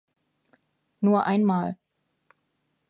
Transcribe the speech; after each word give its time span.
Nur 1.01 1.27
einmal. 1.27 1.77